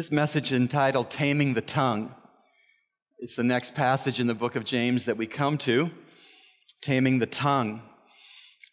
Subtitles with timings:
[0.00, 2.14] This message entitled Taming the Tongue.
[3.18, 5.90] It's the next passage in the book of James that we come to.
[6.80, 7.82] Taming the tongue.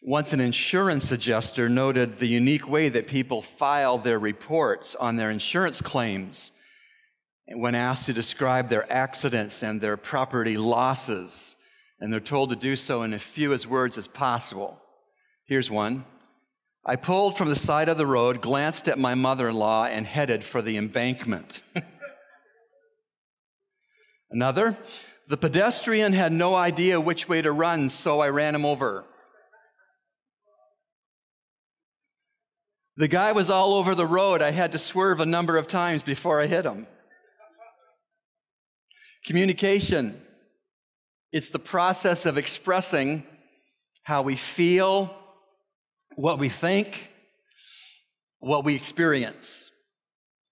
[0.00, 5.30] Once an insurance adjuster noted the unique way that people file their reports on their
[5.30, 6.62] insurance claims
[7.46, 11.56] when asked to describe their accidents and their property losses.
[12.00, 14.80] And they're told to do so in as few as words as possible.
[15.44, 16.06] Here's one.
[16.88, 20.06] I pulled from the side of the road, glanced at my mother in law, and
[20.06, 21.60] headed for the embankment.
[24.30, 24.78] Another,
[25.28, 29.04] the pedestrian had no idea which way to run, so I ran him over.
[32.96, 34.40] The guy was all over the road.
[34.40, 36.86] I had to swerve a number of times before I hit him.
[39.26, 40.18] Communication.
[41.32, 43.24] It's the process of expressing
[44.04, 45.14] how we feel,
[46.18, 47.12] what we think,
[48.40, 49.70] what we experience.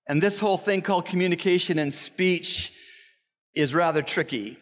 [0.06, 2.72] And this whole thing called communication and speech
[3.52, 4.58] is rather tricky.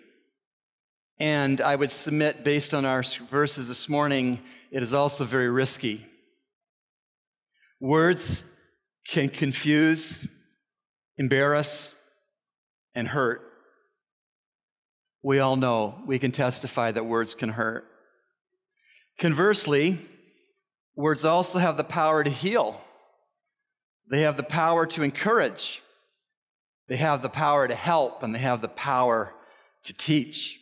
[1.21, 6.07] And I would submit, based on our verses this morning, it is also very risky.
[7.81, 8.55] Words
[9.07, 10.27] can confuse,
[11.19, 11.95] embarrass,
[12.95, 13.43] and hurt.
[15.23, 17.85] We all know, we can testify that words can hurt.
[19.19, 19.99] Conversely,
[20.97, 22.81] Words also have the power to heal.
[24.11, 25.83] They have the power to encourage.
[26.89, 29.35] They have the power to help and they have the power
[29.85, 30.61] to teach.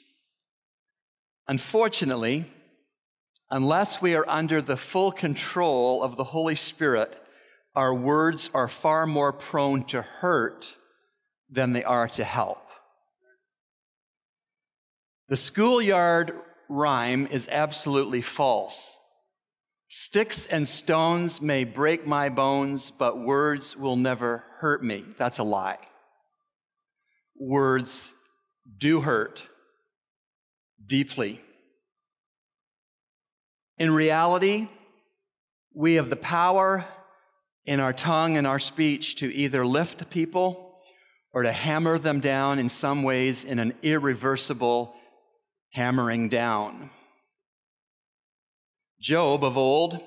[1.48, 2.47] Unfortunately,
[3.50, 7.19] unless we are under the full control of the Holy Spirit,
[7.75, 10.77] our words are far more prone to hurt
[11.50, 12.66] than they are to help.
[15.28, 16.34] The schoolyard
[16.69, 18.99] rhyme is absolutely false.
[19.94, 25.04] Sticks and stones may break my bones, but words will never hurt me.
[25.19, 25.76] That's a lie.
[27.38, 28.14] Words
[28.78, 29.47] do hurt
[30.86, 31.42] deeply.
[33.76, 34.66] In reality,
[35.75, 36.86] we have the power
[37.66, 40.81] in our tongue and our speech to either lift people
[41.34, 44.94] or to hammer them down in some ways in an irreversible
[45.72, 46.88] hammering down.
[49.02, 49.98] Job of old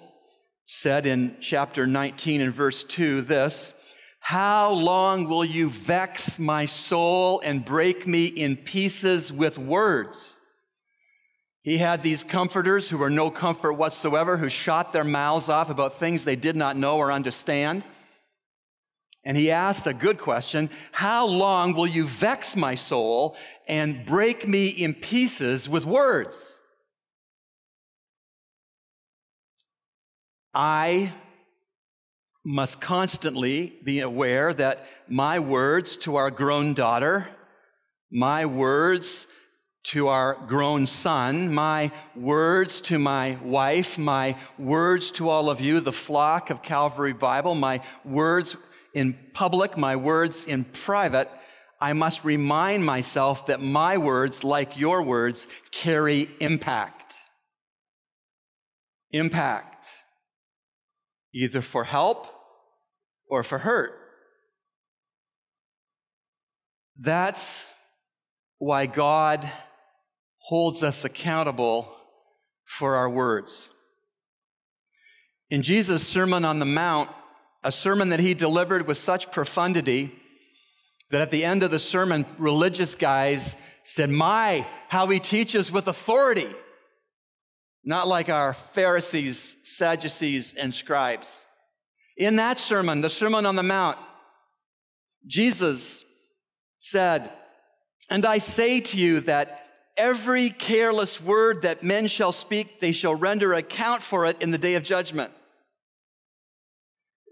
[0.65, 3.77] said in chapter 19 and verse 2 this
[4.21, 10.39] How long will you vex my soul and break me in pieces with words?
[11.61, 15.95] He had these comforters who were no comfort whatsoever, who shot their mouths off about
[15.95, 17.83] things they did not know or understand.
[19.25, 23.35] And he asked a good question How long will you vex my soul
[23.67, 26.61] and break me in pieces with words?
[30.55, 31.13] I
[32.45, 37.27] must constantly be aware that my words to our grown daughter,
[38.09, 39.27] my words
[39.83, 45.81] to our grown son, my words to my wife, my words to all of you,
[45.81, 48.55] the flock of Calvary Bible, my words
[48.93, 51.29] in public, my words in private,
[51.81, 57.15] I must remind myself that my words, like your words, carry impact.
[59.11, 59.74] Impact
[61.35, 62.27] either for help
[63.27, 63.99] or for hurt.
[66.97, 67.71] That's
[68.57, 69.47] why God
[70.37, 71.93] holds us accountable
[72.63, 73.69] for our words.
[75.49, 77.09] In Jesus' Sermon on the Mount,
[77.63, 80.15] a sermon that he delivered with such profundity
[81.11, 85.87] that at the end of the sermon, religious guys said, My, how he teaches with
[85.87, 86.47] authority
[87.85, 91.45] not like our Pharisees, Sadducees, and scribes.
[92.17, 93.97] In that sermon, the Sermon on the Mount,
[95.27, 96.03] Jesus
[96.79, 97.29] said,
[98.09, 99.67] And I say to you that
[99.97, 104.57] every careless word that men shall speak, they shall render account for it in the
[104.57, 105.31] day of judgment.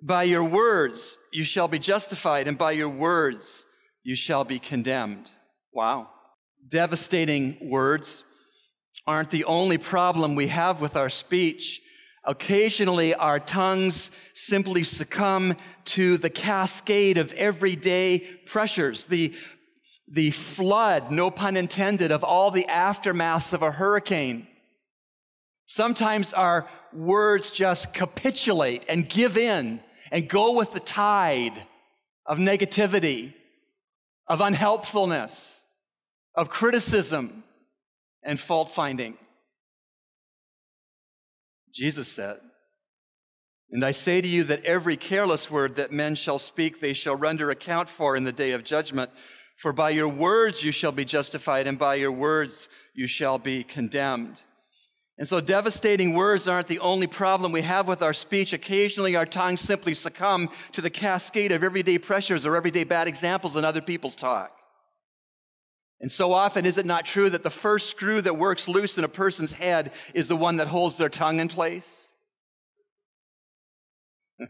[0.03, 3.65] By your words you shall be justified, and by your words
[4.03, 5.31] you shall be condemned.
[5.71, 6.09] Wow.
[6.67, 8.23] Devastating words
[9.05, 11.81] aren't the only problem we have with our speech.
[12.23, 19.33] Occasionally, our tongues simply succumb to the cascade of everyday pressures, the,
[20.07, 24.47] the flood, no pun intended, of all the aftermaths of a hurricane.
[25.65, 31.61] Sometimes our words just capitulate and give in and go with the tide
[32.25, 33.33] of negativity,
[34.27, 35.65] of unhelpfulness,
[36.35, 37.43] of criticism,
[38.23, 39.17] and fault finding.
[41.73, 42.37] Jesus said
[43.71, 47.15] And I say to you that every careless word that men shall speak, they shall
[47.15, 49.11] render account for in the day of judgment.
[49.57, 53.63] For by your words you shall be justified, and by your words you shall be
[53.63, 54.43] condemned.
[55.17, 58.51] And so devastating words aren't the only problem we have with our speech.
[58.51, 63.55] Occasionally our tongues simply succumb to the cascade of everyday pressures or everyday bad examples
[63.55, 64.51] in other people's talk.
[66.03, 69.05] And so often is it not true that the first screw that works loose in
[69.05, 72.11] a person's head is the one that holds their tongue in place?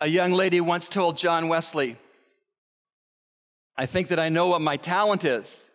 [0.00, 1.96] A young lady once told John Wesley,
[3.74, 5.70] I think that I know what my talent is.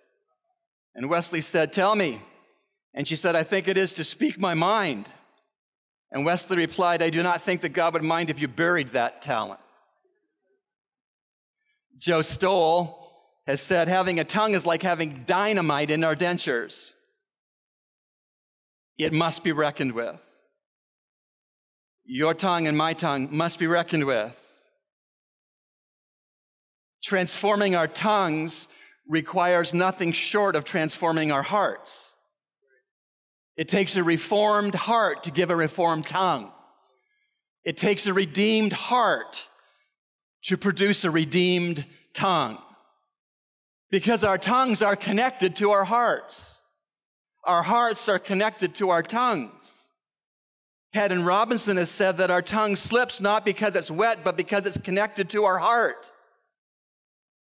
[0.94, 2.22] And Wesley said, Tell me.
[2.94, 5.08] And she said, I think it is to speak my mind.
[6.12, 9.24] And Wesley replied, I do not think that God would mind if you buried that
[9.24, 9.60] talent.
[11.98, 12.97] Joe Stowell
[13.48, 16.92] has said, having a tongue is like having dynamite in our dentures.
[18.98, 20.20] It must be reckoned with.
[22.04, 24.36] Your tongue and my tongue must be reckoned with.
[27.02, 28.68] Transforming our tongues
[29.08, 32.14] requires nothing short of transforming our hearts.
[33.56, 36.52] It takes a reformed heart to give a reformed tongue.
[37.64, 39.48] It takes a redeemed heart
[40.44, 42.58] to produce a redeemed tongue.
[43.90, 46.62] Because our tongues are connected to our hearts.
[47.46, 49.90] Our hearts are connected to our tongues.
[50.94, 54.78] Haddon Robinson has said that our tongue slips not because it's wet, but because it's
[54.78, 56.12] connected to our heart.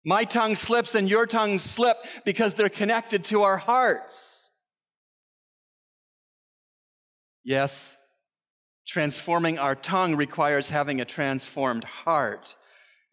[0.05, 4.51] My tongue slips and your tongue slip because they're connected to our hearts.
[7.45, 7.97] Yes,
[8.87, 12.55] transforming our tongue requires having a transformed heart.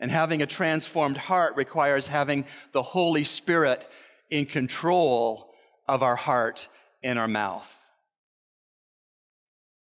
[0.00, 3.86] And having a transformed heart requires having the Holy Spirit
[4.30, 5.52] in control
[5.86, 6.68] of our heart
[7.02, 7.76] and our mouth.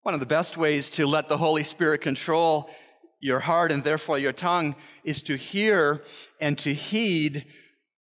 [0.02, 2.70] One of the best ways to let the Holy Spirit control
[3.20, 6.04] your heart and therefore your tongue is to hear
[6.40, 7.44] and to heed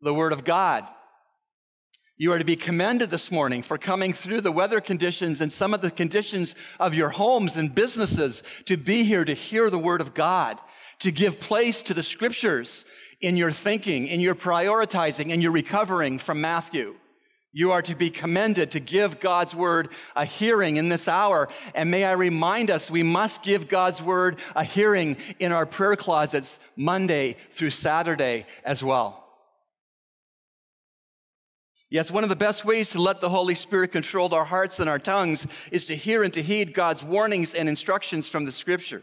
[0.01, 0.88] the Word of God.
[2.16, 5.74] You are to be commended this morning for coming through the weather conditions and some
[5.74, 10.01] of the conditions of your homes and businesses to be here to hear the Word
[10.01, 10.60] of God,
[11.00, 12.86] to give place to the Scriptures
[13.22, 16.96] in your thinking, in your prioritizing, in your recovering from Matthew.
[17.51, 21.50] You are to be commended to give God's word a hearing in this hour.
[21.74, 25.96] And may I remind us, we must give God's word a hearing in our prayer
[25.96, 29.25] closets Monday through Saturday as well.
[31.90, 34.88] Yes, one of the best ways to let the Holy Spirit control our hearts and
[34.88, 39.01] our tongues is to hear and to heed God's warnings and instructions from the scripture.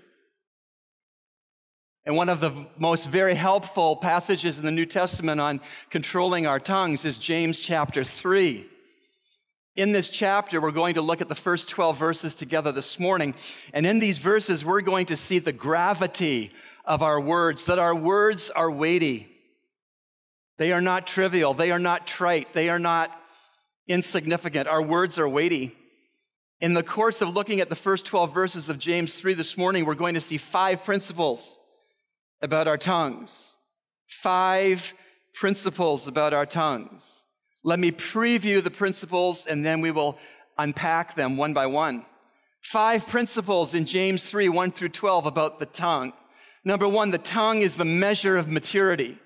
[2.06, 5.60] And one of the most very helpful passages in the New Testament on
[5.90, 8.64] controlling our tongues is James chapter 3.
[9.74, 13.34] In this chapter, we're going to look at the first 12 verses together this morning.
[13.74, 16.52] And in these verses, we're going to see the gravity
[16.84, 19.26] of our words, that our words are weighty.
[20.58, 21.54] They are not trivial.
[21.54, 22.52] They are not trite.
[22.52, 23.10] They are not
[23.88, 24.68] insignificant.
[24.68, 25.76] Our words are weighty.
[26.60, 29.84] In the course of looking at the first 12 verses of James 3 this morning,
[29.84, 31.58] we're going to see five principles
[32.42, 33.56] about our tongues.
[34.06, 34.94] Five
[35.34, 37.24] principles about our tongues.
[37.64, 40.18] Let me preview the principles and then we will
[40.58, 42.06] unpack them one by one.
[42.62, 46.12] Five principles in James 3, 1 through 12 about the tongue.
[46.64, 49.18] Number one, the tongue is the measure of maturity.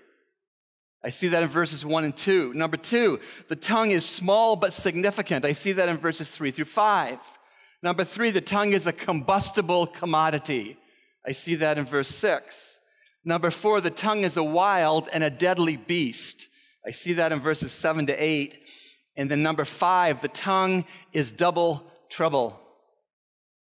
[1.03, 2.53] I see that in verses 1 and 2.
[2.53, 5.47] Number two, the tongue is small but significant.
[5.47, 7.19] I see that in verses 3 through 5.
[7.83, 10.77] Number three, the tongue is a combustible commodity.
[11.27, 12.80] I see that in verse 6.
[13.25, 16.49] Number four, the tongue is a wild and a deadly beast.
[16.87, 18.59] I see that in verses seven to eight.
[19.17, 22.59] And then number five, the tongue is double trouble.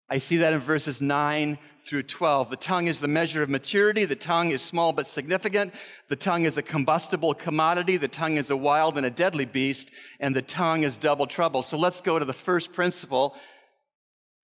[0.08, 2.50] I see that in verses 9 through 12.
[2.50, 4.04] The tongue is the measure of maturity.
[4.04, 5.74] The tongue is small but significant.
[6.08, 7.96] The tongue is a combustible commodity.
[7.96, 9.90] The tongue is a wild and a deadly beast.
[10.20, 11.62] And the tongue is double trouble.
[11.62, 13.34] So let's go to the first principle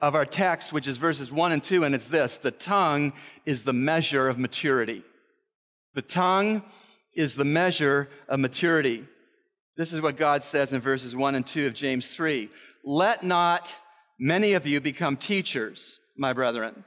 [0.00, 3.12] of our text, which is verses 1 and 2, and it's this the tongue
[3.45, 5.02] is the measure of maturity.
[5.95, 6.62] The tongue
[7.14, 9.04] is the measure of maturity.
[9.76, 12.49] This is what God says in verses 1 and 2 of James 3.
[12.85, 13.75] Let not
[14.19, 16.85] many of you become teachers, my brethren,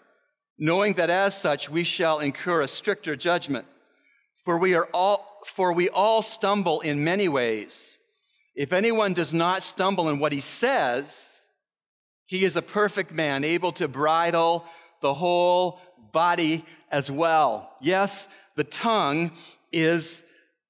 [0.57, 3.65] knowing that as such we shall incur a stricter judgment.
[4.45, 7.99] For we are all, for we all stumble in many ways.
[8.55, 11.32] If anyone does not stumble in what he says,
[12.25, 14.65] he is a perfect man, able to bridle
[15.01, 15.79] the whole
[16.11, 17.75] body as well.
[17.81, 19.31] Yes, the tongue
[19.71, 20.25] is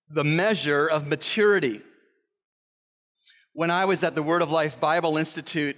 [0.09, 1.81] the measure of maturity.
[3.53, 5.77] When I was at the Word of Life Bible Institute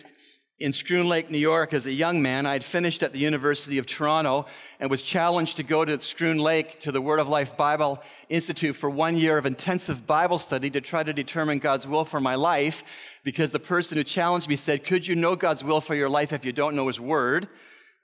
[0.58, 2.46] in Schroon Lake, New York, as a young man.
[2.46, 4.46] I had finished at the University of Toronto
[4.80, 8.76] and was challenged to go to Schroon Lake to the Word of Life Bible Institute
[8.76, 12.36] for one year of intensive Bible study to try to determine God's will for my
[12.36, 12.84] life.
[13.26, 16.32] Because the person who challenged me said, Could you know God's will for your life
[16.32, 17.50] if you don't know His Word?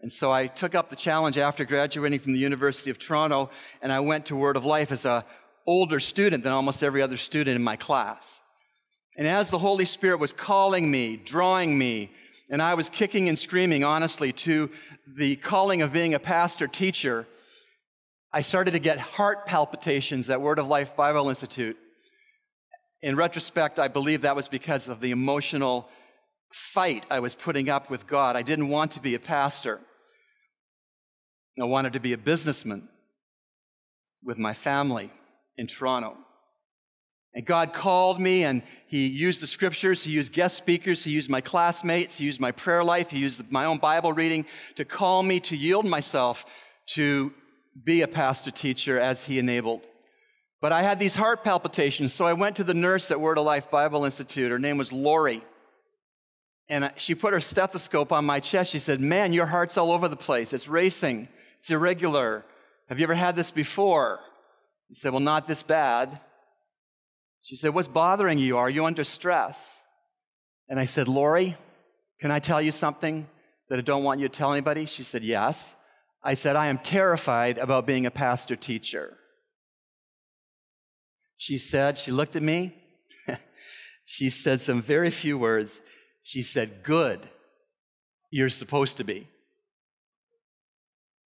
[0.02, 3.50] And so I took up the challenge after graduating from the University of Toronto,
[3.82, 5.26] and I went to Word of Life as a
[5.66, 8.42] older student than almost every other student in my class.
[9.16, 12.12] And as the Holy Spirit was calling me, drawing me,
[12.52, 14.70] and I was kicking and screaming, honestly, to
[15.08, 17.26] the calling of being a pastor teacher,
[18.34, 21.78] I started to get heart palpitations at Word of Life Bible Institute.
[23.02, 25.90] In retrospect, I believe that was because of the emotional
[26.52, 28.36] fight I was putting up with God.
[28.36, 29.80] I didn't want to be a pastor.
[31.60, 32.90] I wanted to be a businessman
[34.24, 35.10] with my family
[35.58, 36.18] in Toronto.
[37.34, 41.30] And God called me and He used the scriptures, He used guest speakers, He used
[41.30, 44.46] my classmates, He used my prayer life, He used my own Bible reading
[44.76, 46.46] to call me to yield myself
[46.88, 47.34] to
[47.84, 49.82] be a pastor teacher as He enabled.
[50.60, 53.46] But I had these heart palpitations, so I went to the nurse at Word of
[53.46, 54.52] Life Bible Institute.
[54.52, 55.42] Her name was Lori.
[56.70, 58.72] And she put her stethoscope on my chest.
[58.72, 60.54] She said, Man, your heart's all over the place.
[60.54, 61.28] It's racing,
[61.60, 62.46] it's irregular.
[62.90, 64.20] Have you ever had this before?
[64.92, 66.20] I said, Well, not this bad.
[67.42, 68.58] She said, What's bothering you?
[68.58, 69.82] Are you under stress?
[70.70, 71.58] And I said, Lori,
[72.20, 73.28] can I tell you something
[73.70, 74.86] that I don't want you to tell anybody?
[74.86, 75.76] She said, Yes.
[76.24, 79.18] I said, I am terrified about being a pastor teacher.
[81.36, 82.76] She said, She looked at me.
[84.06, 85.82] she said some very few words.
[86.22, 87.28] She said, Good.
[88.30, 89.28] You're supposed to be.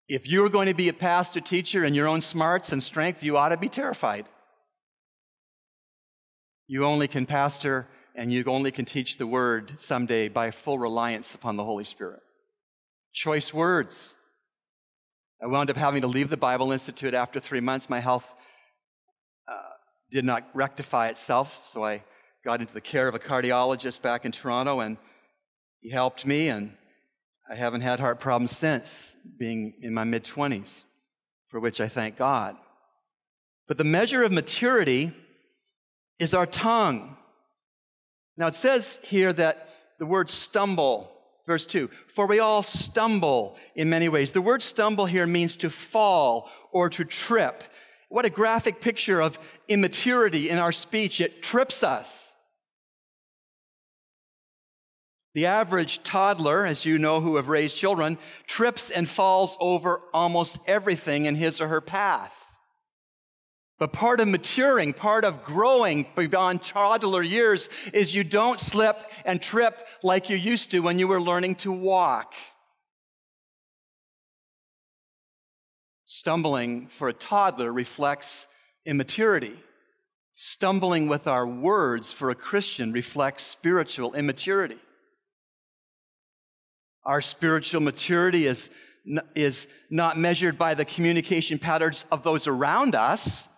[0.07, 3.37] If you're going to be a pastor teacher in your own smarts and strength, you
[3.37, 4.25] ought to be terrified.
[6.67, 11.35] You only can pastor and you only can teach the word someday by full reliance
[11.35, 12.21] upon the Holy Spirit.
[13.13, 14.15] Choice words.
[15.43, 17.89] I wound up having to leave the Bible Institute after three months.
[17.89, 18.35] My health
[19.47, 19.53] uh,
[20.11, 22.03] did not rectify itself, so I
[22.43, 24.97] got into the care of a cardiologist back in Toronto, and
[25.81, 26.71] he helped me, and
[27.51, 30.85] I haven't had heart problems since, being in my mid 20s,
[31.47, 32.55] for which I thank God.
[33.67, 35.13] But the measure of maturity
[36.19, 37.17] is our tongue.
[38.37, 39.69] Now it says here that
[39.99, 41.11] the word stumble,
[41.45, 44.31] verse 2, for we all stumble in many ways.
[44.31, 47.63] The word stumble here means to fall or to trip.
[48.09, 51.21] What a graphic picture of immaturity in our speech.
[51.21, 52.33] It trips us.
[55.33, 58.17] The average toddler, as you know who have raised children,
[58.47, 62.44] trips and falls over almost everything in his or her path.
[63.77, 69.41] But part of maturing, part of growing beyond toddler years is you don't slip and
[69.41, 72.33] trip like you used to when you were learning to walk.
[76.05, 78.47] Stumbling for a toddler reflects
[78.85, 79.59] immaturity.
[80.31, 84.77] Stumbling with our words for a Christian reflects spiritual immaturity.
[87.03, 88.69] Our spiritual maturity is,
[89.35, 93.49] is not measured by the communication patterns of those around us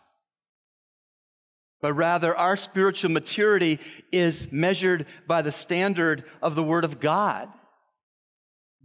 [1.82, 3.80] but rather our spiritual maturity
[4.12, 7.50] is measured by the standard of the Word of God.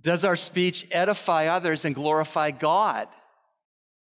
[0.00, 3.08] Does our speech edify others and glorify God?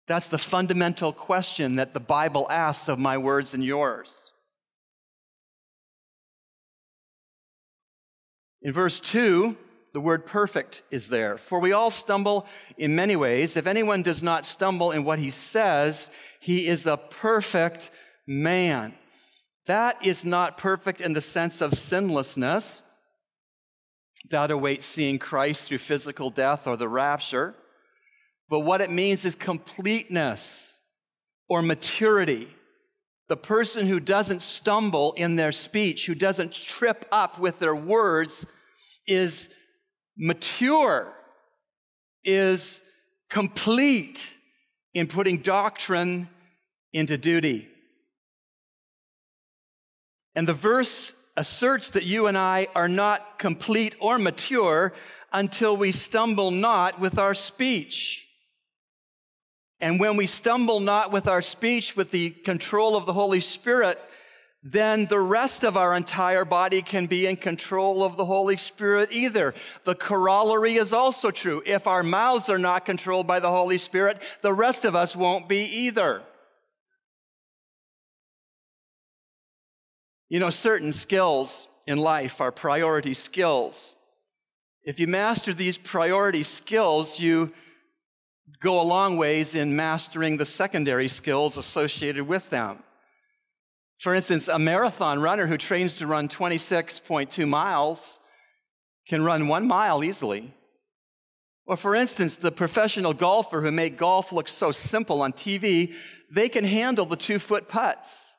[0.08, 4.32] That's the fundamental question that the Bible asks of my words and yours.
[8.62, 9.56] In verse 2,
[9.92, 11.36] the word perfect is there.
[11.36, 12.46] For we all stumble
[12.78, 13.56] in many ways.
[13.56, 16.10] If anyone does not stumble in what he says,
[16.40, 17.90] he is a perfect
[18.26, 18.94] man.
[19.66, 22.82] That is not perfect in the sense of sinlessness.
[24.30, 27.54] That awaits seeing Christ through physical death or the rapture.
[28.48, 30.78] But what it means is completeness
[31.48, 32.48] or maturity.
[33.28, 38.46] The person who doesn't stumble in their speech, who doesn't trip up with their words,
[39.06, 39.54] is
[40.16, 41.12] mature,
[42.24, 42.82] is
[43.30, 44.34] complete
[44.92, 46.28] in putting doctrine
[46.92, 47.68] into duty.
[50.34, 54.92] And the verse asserts that you and I are not complete or mature
[55.32, 58.28] until we stumble not with our speech.
[59.80, 63.98] And when we stumble not with our speech, with the control of the Holy Spirit,
[64.62, 69.12] then the rest of our entire body can be in control of the Holy Spirit
[69.12, 69.54] either.
[69.84, 71.62] The corollary is also true.
[71.66, 75.48] If our mouths are not controlled by the Holy Spirit, the rest of us won't
[75.48, 76.22] be either.
[80.32, 83.96] You know, certain skills in life are priority skills.
[84.82, 87.52] If you master these priority skills, you
[88.58, 92.78] go a long ways in mastering the secondary skills associated with them.
[93.98, 98.18] For instance, a marathon runner who trains to run 26.2 miles
[99.06, 100.54] can run one mile easily.
[101.66, 105.92] Or, for instance, the professional golfer who make golf look so simple on TV,
[106.30, 108.31] they can handle the two foot putts.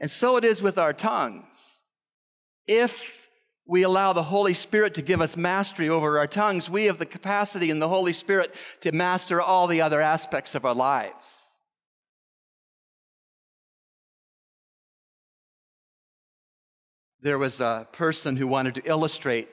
[0.00, 1.82] And so it is with our tongues.
[2.66, 3.28] If
[3.66, 7.06] we allow the Holy Spirit to give us mastery over our tongues, we have the
[7.06, 11.60] capacity in the Holy Spirit to master all the other aspects of our lives.
[17.22, 19.48] There was a person who wanted to illustrate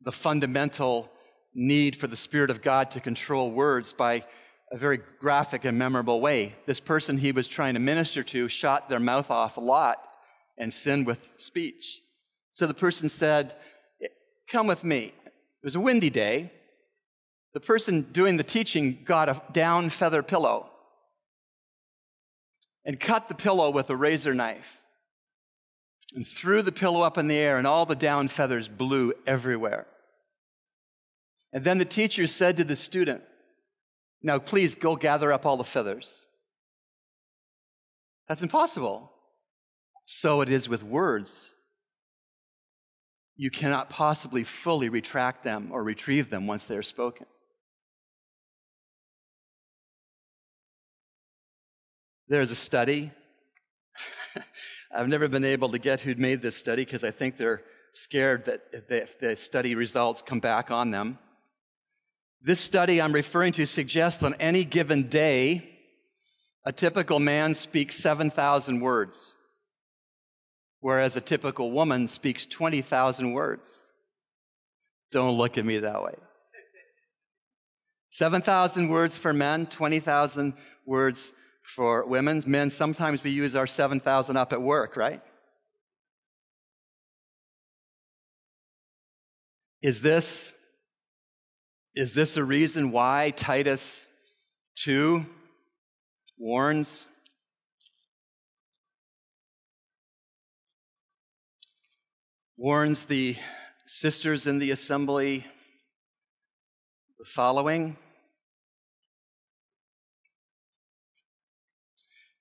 [0.00, 1.12] the fundamental
[1.54, 4.24] need for the Spirit of God to control words by
[4.70, 6.54] a very graphic and memorable way.
[6.66, 9.98] This person he was trying to minister to shot their mouth off a lot
[10.56, 12.00] and sinned with speech.
[12.52, 13.54] So the person said,
[14.48, 15.12] Come with me.
[15.26, 16.50] It was a windy day.
[17.52, 20.70] The person doing the teaching got a down feather pillow
[22.84, 24.82] and cut the pillow with a razor knife
[26.14, 29.86] and threw the pillow up in the air, and all the down feathers blew everywhere.
[31.52, 33.22] And then the teacher said to the student,
[34.22, 36.26] Now please go gather up all the feathers.
[38.28, 39.12] That's impossible.
[40.04, 41.54] So it is with words
[43.40, 47.24] you cannot possibly fully retract them or retrieve them once they are spoken.
[52.26, 53.12] There's a study.
[54.94, 58.44] I've never been able to get who'd made this study because I think they're scared
[58.46, 61.18] that if the study results come back on them.
[62.40, 65.68] This study I'm referring to suggests on any given day,
[66.64, 69.34] a typical man speaks 7,000 words
[70.80, 73.90] whereas a typical woman speaks 20,000 words.
[75.10, 76.14] Don't look at me that way.
[78.10, 80.54] 7,000 words for men, 20,000
[80.86, 82.42] words for women.
[82.46, 85.20] Men, sometimes we use our 7,000 up at work, right?
[89.82, 90.57] Is this,
[91.98, 94.06] is this a reason why Titus
[94.76, 95.26] 2
[96.38, 97.08] warns?
[102.56, 103.34] Warns the
[103.84, 105.44] sisters in the assembly
[107.18, 107.96] the following.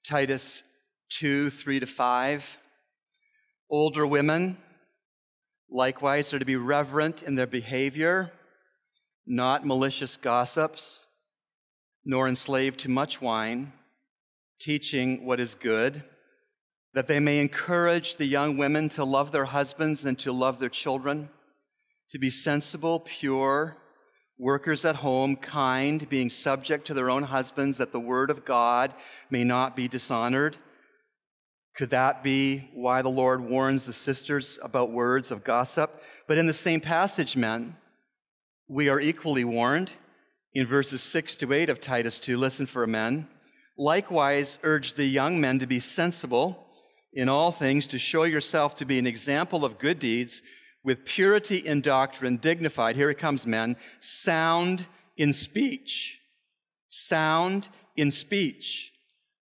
[0.06, 0.62] Titus
[1.10, 2.58] 2 3 to 5.
[3.72, 4.58] Older women,
[5.68, 8.32] likewise, are to be reverent in their behavior,
[9.28, 11.06] not malicious gossips,
[12.06, 13.74] nor enslaved to much wine,
[14.60, 16.04] teaching what is good
[16.98, 20.68] that they may encourage the young women to love their husbands and to love their
[20.68, 21.30] children,
[22.10, 23.78] to be sensible, pure,
[24.40, 28.96] workers at home, kind, being subject to their own husbands, that the word of God
[29.30, 30.58] may not be dishonored.
[31.76, 36.02] Could that be why the Lord warns the sisters about words of gossip?
[36.28, 37.76] But in the same passage, men,
[38.68, 39.92] we are equally warned
[40.54, 42.38] in verses 6 to 8 of Titus 2.
[42.38, 43.28] Listen for men.
[43.78, 46.66] Likewise, urge the young men to be sensible
[47.14, 50.42] in all things to show yourself to be an example of good deeds
[50.84, 56.22] with purity in doctrine, dignified, here it comes, men, sound in speech.
[56.90, 58.94] Sound in speech,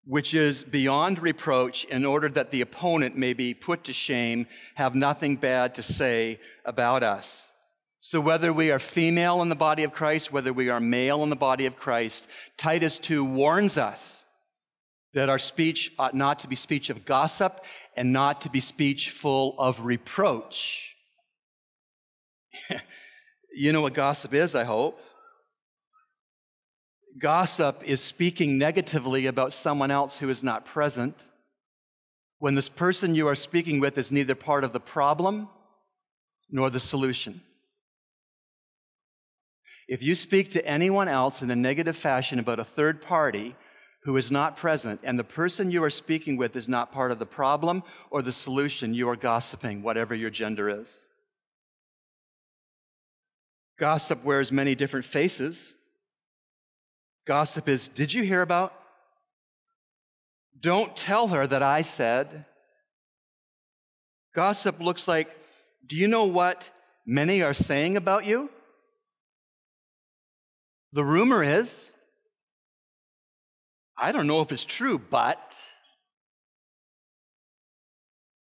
[0.04, 4.94] which is beyond reproach in order that the opponent may be put to shame, have
[4.94, 7.53] nothing bad to say about us.
[8.06, 11.30] So whether we are female in the body of Christ, whether we are male in
[11.30, 14.26] the body of Christ, Titus 2 warns us
[15.14, 17.64] that our speech ought not to be speech of gossip
[17.96, 20.94] and not to be speech full of reproach.
[23.54, 25.00] you know what gossip is, I hope.
[27.16, 31.16] Gossip is speaking negatively about someone else who is not present
[32.38, 35.48] when this person you are speaking with is neither part of the problem
[36.50, 37.40] nor the solution.
[39.88, 43.54] If you speak to anyone else in a negative fashion about a third party,
[44.04, 47.18] who is not present, and the person you are speaking with is not part of
[47.18, 51.02] the problem or the solution, you are gossiping, whatever your gender is.
[53.78, 55.74] Gossip wears many different faces.
[57.26, 58.74] Gossip is, did you hear about?
[60.60, 62.44] Don't tell her that I said.
[64.34, 65.34] Gossip looks like,
[65.86, 66.70] do you know what
[67.06, 68.50] many are saying about you?
[70.94, 71.90] The rumor is,
[73.98, 75.56] I don't know if it's true, but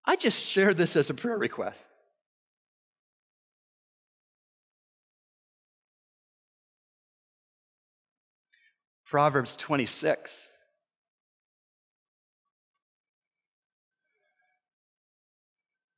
[0.07, 1.87] I just share this as a prayer request.
[9.05, 10.49] Proverbs 26.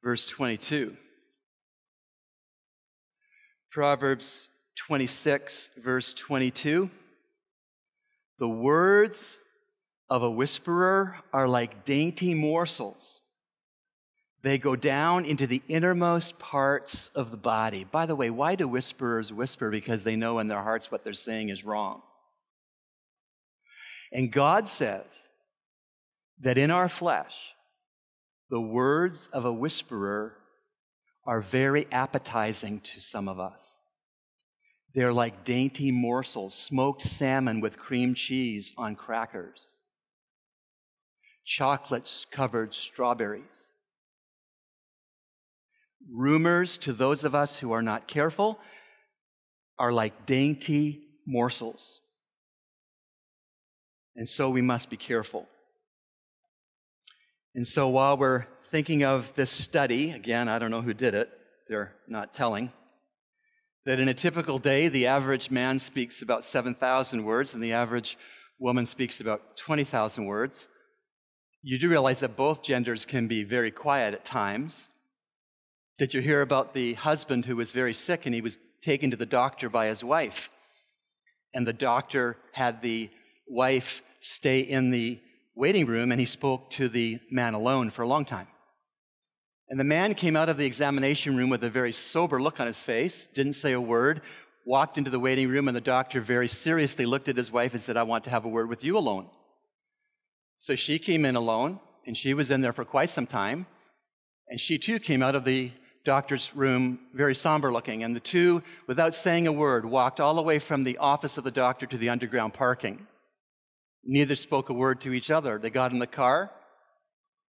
[0.04, 0.98] Verse 22.
[3.72, 6.90] Proverbs 26, verse 22.
[8.40, 9.40] The words
[10.10, 13.22] of a whisperer are like dainty morsels.
[14.42, 17.86] They go down into the innermost parts of the body.
[17.86, 19.72] By the way, why do whisperers whisper?
[19.72, 22.02] Because they know in their hearts what they're saying is wrong.
[24.12, 25.30] And God says
[26.42, 27.54] that in our flesh,
[28.50, 30.38] the words of a whisperer
[31.26, 33.80] are very appetizing to some of us.
[34.96, 39.78] They're like dainty morsels, smoked salmon with cream cheese on crackers,
[41.46, 43.74] chocolate covered strawberries.
[46.12, 48.60] Rumors to those of us who are not careful
[49.80, 52.02] are like dainty morsels.
[54.16, 55.48] And so we must be careful.
[57.56, 61.30] And so while we're thinking of this study, again, I don't know who did it,
[61.68, 62.72] they're not telling,
[63.86, 68.18] that in a typical day, the average man speaks about 7,000 words and the average
[68.60, 70.70] woman speaks about 20,000 words.
[71.62, 74.90] You do realize that both genders can be very quiet at times.
[75.98, 79.18] Did you hear about the husband who was very sick and he was taken to
[79.18, 80.50] the doctor by his wife?
[81.54, 83.10] And the doctor had the
[83.48, 85.20] wife stay in the
[85.56, 88.48] waiting room and he spoke to the man alone for a long time.
[89.74, 92.68] And the man came out of the examination room with a very sober look on
[92.68, 94.22] his face, didn't say a word,
[94.68, 97.82] walked into the waiting room, and the doctor very seriously looked at his wife and
[97.82, 99.30] said, I want to have a word with you alone.
[100.58, 103.66] So she came in alone, and she was in there for quite some time.
[104.48, 105.72] And she too came out of the
[106.06, 108.04] doctor's room very somber looking.
[108.04, 111.46] And the two, without saying a word, walked all the way from the office of
[111.46, 113.08] the doctor to the underground parking.
[114.04, 115.58] Neither spoke a word to each other.
[115.58, 116.52] They got in the car.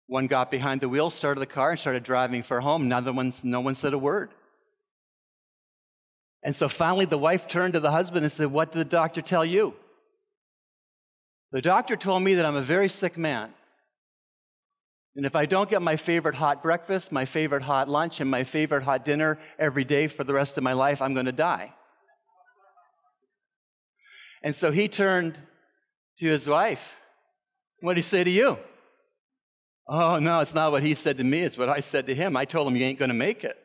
[0.07, 2.83] One got behind the wheel, started the car, and started driving for home.
[2.83, 4.29] Another one, no one said a word.
[6.43, 9.21] And so finally, the wife turned to the husband and said, What did the doctor
[9.21, 9.73] tell you?
[11.51, 13.51] The doctor told me that I'm a very sick man.
[15.15, 18.43] And if I don't get my favorite hot breakfast, my favorite hot lunch, and my
[18.43, 21.73] favorite hot dinner every day for the rest of my life, I'm going to die.
[24.43, 25.37] And so he turned
[26.19, 26.95] to his wife.
[27.79, 28.59] What did he say to you?
[29.87, 32.35] Oh, no, it's not what he said to me, it's what I said to him.
[32.35, 33.55] I told him you ain't going to make it.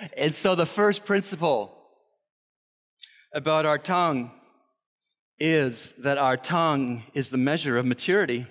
[0.16, 1.74] and so the first principle
[3.32, 4.32] about our tongue
[5.38, 8.46] is that our tongue is the measure of maturity.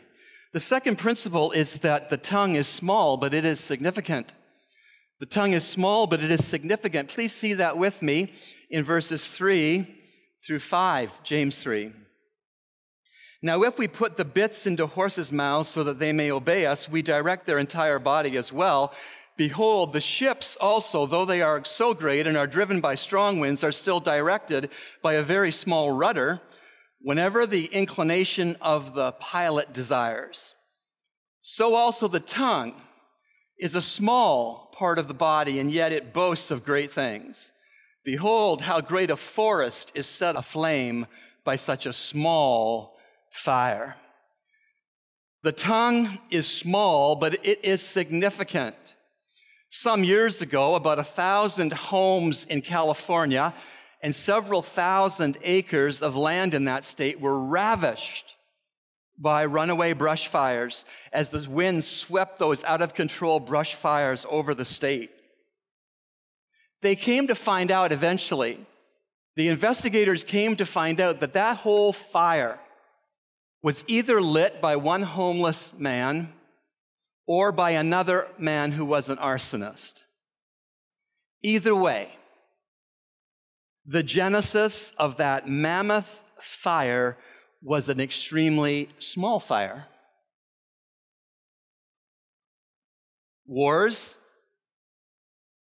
[0.52, 4.34] The second principle is that the tongue is small, but it is significant.
[5.20, 7.10] The tongue is small, but it is significant.
[7.10, 8.34] Please see that with me
[8.72, 9.99] in verses 3
[10.46, 11.92] through 5, James 3.
[13.42, 16.90] Now, if we put the bits into horses' mouths so that they may obey us,
[16.90, 18.94] we direct their entire body as well.
[19.38, 23.64] Behold, the ships also, though they are so great and are driven by strong winds,
[23.64, 24.70] are still directed
[25.02, 26.42] by a very small rudder
[27.02, 30.56] whenever the inclination of the pilot desires.
[31.40, 32.74] So also the tongue
[33.58, 37.54] is a small part of the body, and yet it boasts of great things.
[38.10, 41.06] Behold, how great a forest is set aflame
[41.44, 42.98] by such a small
[43.30, 43.98] fire.
[45.44, 48.76] The tongue is small, but it is significant.
[49.70, 53.54] Some years ago, about a thousand homes in California
[54.02, 58.38] and several thousand acres of land in that state were ravished
[59.20, 64.56] by runaway brush fires as the wind swept those out of control brush fires over
[64.56, 65.12] the state.
[66.82, 68.66] They came to find out eventually,
[69.36, 72.60] the investigators came to find out that that whole fire
[73.62, 76.34] was either lit by one homeless man
[77.26, 80.04] or by another man who was an arsonist.
[81.42, 82.10] Either way,
[83.86, 87.18] the genesis of that mammoth fire
[87.62, 89.88] was an extremely small fire.
[93.46, 94.16] Wars,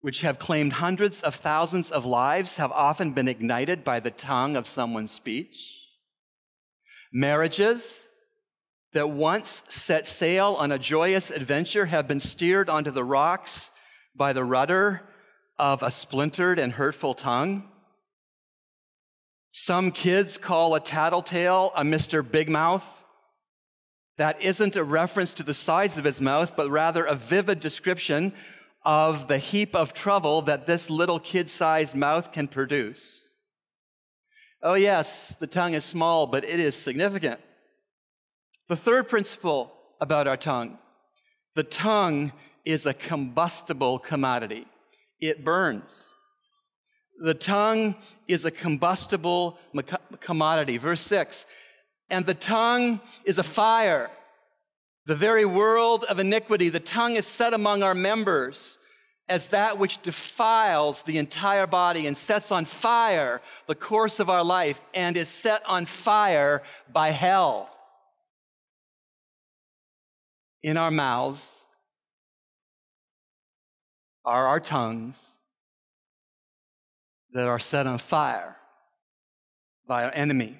[0.08, 4.56] which have claimed hundreds of thousands of lives, have often been ignited by the tongue
[4.56, 5.86] of someone's speech.
[7.12, 8.08] Marriages
[8.94, 13.72] that once set sail on a joyous adventure have been steered onto the rocks
[14.16, 15.02] by the rudder
[15.60, 17.70] of a splintered and hurtful tongue.
[19.52, 22.24] Some kids call a tattletale a Mr.
[22.24, 23.04] Big Mouth.
[24.16, 28.32] That isn't a reference to the size of his mouth, but rather a vivid description
[28.88, 33.34] of the heap of trouble that this little kid sized mouth can produce.
[34.64, 37.42] Oh, yes, the tongue is small, but it is significant.
[38.70, 40.80] The third principle about our tongue
[41.54, 42.32] the tongue
[42.66, 44.66] is a combustible commodity,
[45.20, 46.14] it burns.
[47.20, 47.96] The tongue
[48.28, 49.58] is a combustible
[50.20, 50.78] commodity.
[50.78, 51.46] Verse 6
[52.10, 54.12] And the tongue is a fire,
[55.08, 56.70] the very world of iniquity.
[56.70, 58.78] The tongue is set among our members
[59.30, 64.44] as that which defiles the entire body and sets on fire the course of our
[64.44, 67.70] life and is set on fire by hell
[70.64, 71.66] in our mouths
[74.26, 75.38] are our tongues
[77.32, 78.58] that are set on fire
[79.88, 80.58] by our enemy,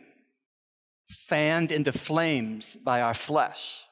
[1.10, 3.87] fanned into flames by our flesh,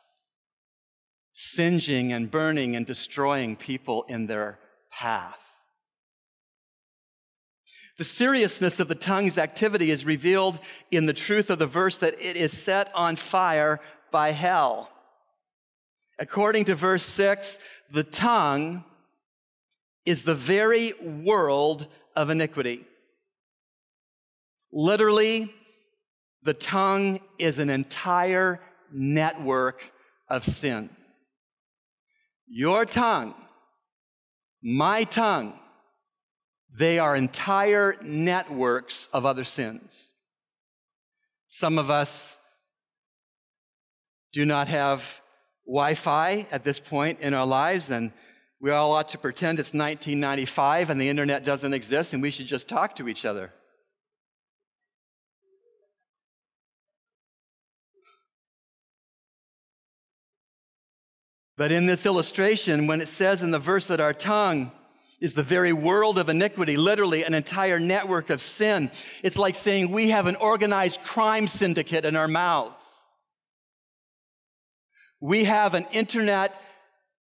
[1.38, 4.58] singeing and burning and destroying people in their
[4.90, 5.66] path.
[7.98, 12.14] The seriousness of the tongue's activity is revealed in the truth of the verse that
[12.22, 14.90] it is set on fire by hell.
[16.18, 17.60] According to verse 6,
[17.92, 18.86] the tongue
[20.06, 22.86] is the very world of iniquity.
[24.72, 25.54] Literally,
[26.44, 29.92] the tongue is an entire network
[30.30, 30.90] of sin.
[32.48, 33.34] Your tongue,
[34.62, 35.54] my tongue,
[36.72, 40.14] they are entire networks of other sins.
[41.48, 42.42] Some of us
[44.34, 45.22] do not have
[45.66, 48.12] Wi Fi at this point in our lives, and
[48.60, 52.48] we all ought to pretend it's 1995 and the internet doesn't exist and we should
[52.48, 53.54] just talk to each other.
[61.58, 64.72] But in this illustration, when it says in the verse that our tongue
[65.22, 68.92] is the very world of iniquity, literally an entire network of sin,
[69.24, 73.14] it's like saying we have an organized crime syndicate in our mouths.
[75.22, 76.60] We have an internet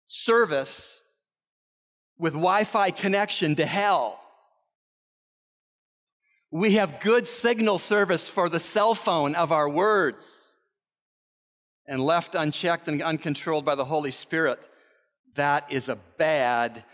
[0.09, 1.01] service
[2.19, 4.19] with Wi Fi connection to hell.
[6.51, 10.56] We have good signal service for the cell phone of our words.
[11.88, 14.59] And left unchecked and uncontrolled by the Holy Spirit,
[15.35, 16.85] that is a bad,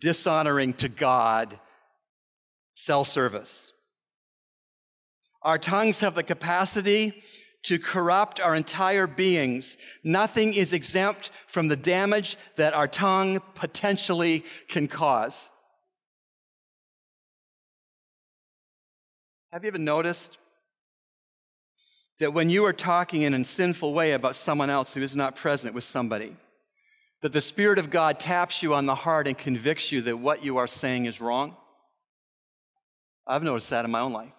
[0.00, 1.58] dishonoring to God
[2.74, 3.72] cell service.
[5.42, 7.22] Our tongues have the capacity
[7.64, 9.78] to corrupt our entire beings.
[10.04, 15.48] Nothing is exempt from the damage that our tongue potentially can cause.
[19.52, 20.38] Have you ever noticed
[22.20, 25.36] that when you are talking in a sinful way about someone else who is not
[25.36, 26.36] present with somebody,
[27.22, 30.44] that the Spirit of God taps you on the heart and convicts you that what
[30.44, 31.56] you are saying is wrong?
[33.26, 34.32] I've noticed that in my own life.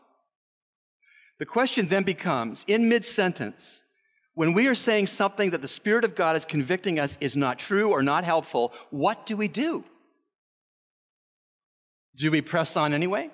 [1.40, 3.84] The question then becomes in mid sentence,
[4.34, 7.60] when we are saying something that the Spirit of God is convicting us is not
[7.60, 9.84] true or not helpful, what do we do?
[12.16, 13.32] Do we press on anyway?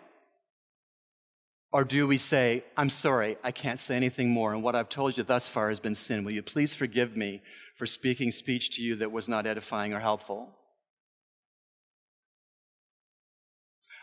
[1.75, 5.17] Or do we say, I'm sorry, I can't say anything more, and what I've told
[5.17, 6.23] you thus far has been sin.
[6.23, 7.41] Will you please forgive me
[7.75, 10.55] for speaking speech to you that was not edifying or helpful?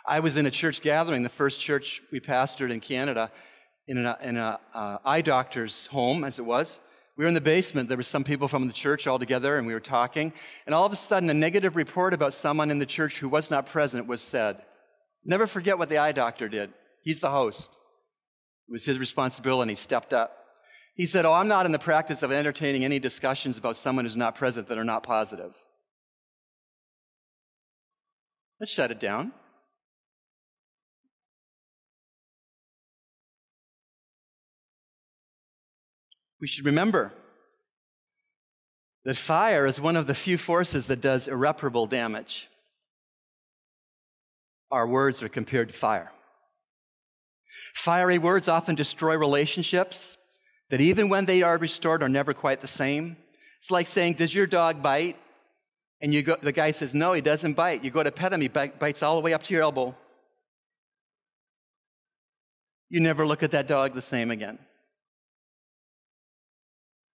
[0.07, 3.33] I was in a church gathering, the first church we pastored in Canada,
[3.87, 6.83] in an in a uh, eye doctor's home, as it was.
[7.17, 7.89] We were in the basement.
[7.89, 10.35] There were some people from the church all together, and we were talking.
[10.67, 13.51] And all of a sudden, a negative report about someone in the church who was
[13.51, 14.61] not present was said.
[15.25, 16.75] Never forget what the eye doctor did.
[17.03, 17.77] He's the host.
[18.69, 19.73] It was his responsibility.
[19.73, 20.39] He stepped up.
[20.95, 24.17] He said, Oh, I'm not in the practice of entertaining any discussions about someone who's
[24.17, 25.53] not present that are not positive.
[28.61, 29.33] Let's shut it down.
[36.43, 37.15] we should remember
[39.05, 42.49] that fire is one of the few forces that does irreparable damage.
[44.73, 46.11] Our words are compared to fire.
[47.75, 50.19] Fiery words often destroy relationships
[50.71, 53.17] that even when they are restored are never quite the same.
[53.59, 55.19] It's like saying, Does your dog bite?
[56.01, 57.85] And you go, the guy says, No, he doesn't bite.
[57.85, 59.95] You go to pet him, he bites all the way up to your elbow.
[62.89, 64.59] You never look at that dog the same again.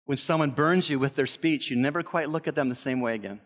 [0.05, 2.99] When someone burns you with their speech, you never quite look at them the same
[2.99, 3.39] way again.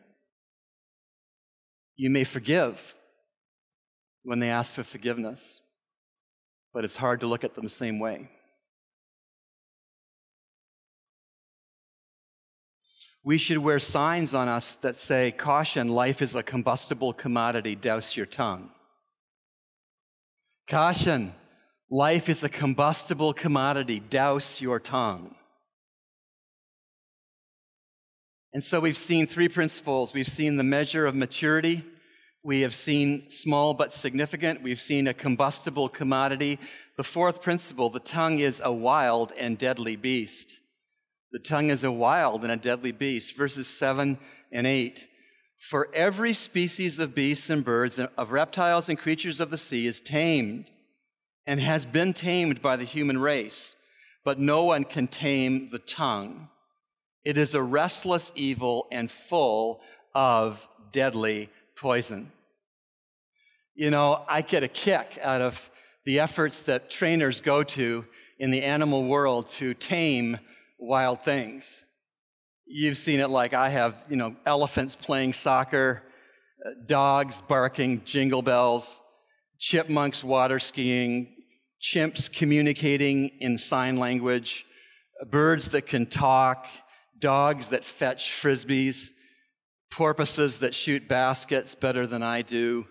[1.95, 2.95] You may forgive
[4.23, 5.61] when they ask for forgiveness,
[6.77, 8.29] but it's hard to look at them the same way.
[13.23, 18.15] We should wear signs on us that say, Caution, life is a combustible commodity, douse
[18.15, 18.69] your tongue.
[20.69, 21.33] Caution,
[21.89, 25.33] life is a combustible commodity, douse your tongue.
[28.53, 30.13] And so we've seen three principles.
[30.13, 31.83] We've seen the measure of maturity.
[32.47, 34.63] We have seen small but significant.
[34.63, 36.59] We've seen a combustible commodity.
[36.95, 40.61] The fourth principle, the tongue is a wild and deadly beast.
[41.33, 43.35] The tongue is a wild and a deadly beast.
[43.35, 44.17] Verses 7
[44.49, 45.09] and 8.
[45.59, 49.99] For every species of beasts and birds, of reptiles and creatures of the sea is
[49.99, 50.71] tamed
[51.45, 53.75] and has been tamed by the human race,
[54.23, 56.47] but no one can tame the tongue.
[57.25, 59.81] It is a restless evil and full
[60.15, 62.31] of deadly poison.
[63.79, 65.69] You know, I get a kick out of
[66.03, 68.05] the efforts that trainers go to
[68.39, 70.39] in the animal world to tame
[70.79, 71.83] wild things.
[72.65, 76.01] You've seen it like I have, you know, elephants playing soccer,
[76.65, 78.99] uh, dogs barking jingle bells,
[79.59, 81.35] chipmunks water skiing,
[81.79, 84.65] chimps communicating in sign language,
[85.29, 86.65] birds that can talk,
[87.19, 89.09] dogs that fetch frisbees,
[89.91, 92.87] porpoises that shoot baskets better than I do.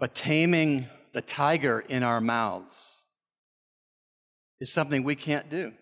[0.00, 3.02] But taming the tiger in our mouths
[4.58, 5.72] is something we can't do.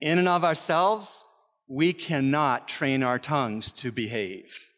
[0.00, 1.24] In and of ourselves,
[1.68, 4.72] we cannot train our tongues to behave.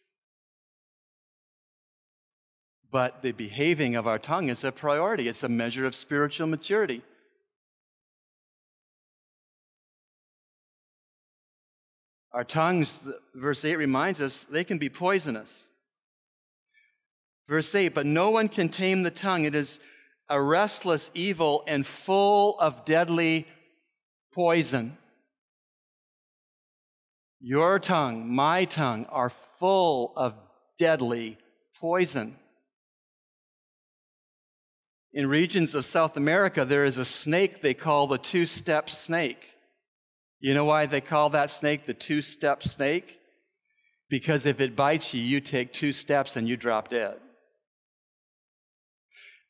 [2.91, 7.01] But the behaving of our tongue is a priority, it's a measure of spiritual maturity.
[12.35, 15.69] Our tongues, verse 8 reminds us, they can be poisonous.
[17.49, 19.45] Verse 8, but no one can tame the tongue.
[19.45, 19.81] It is
[20.29, 23.47] a restless evil and full of deadly
[24.33, 24.97] poison.
[27.41, 30.35] Your tongue, my tongue, are full of
[30.79, 31.39] deadly
[31.79, 32.37] poison.
[35.13, 39.53] In regions of South America, there is a snake they call the two step snake.
[40.41, 43.19] You know why they call that snake the two step snake?
[44.09, 47.17] Because if it bites you, you take two steps and you drop dead.